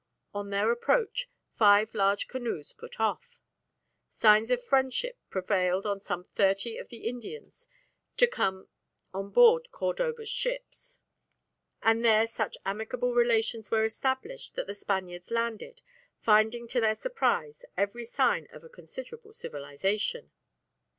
[0.33, 1.29] On their approach
[1.59, 3.37] five large canoes put off.
[4.09, 7.67] Signs of friendship prevailed on some thirty of the Indians
[8.17, 8.67] to come
[9.13, 10.99] on board Cordoba's ships,
[11.83, 15.83] and there such amicable relations were established that the Spaniards landed,
[16.19, 20.31] finding to their surprise every sign of a considerable civilisation.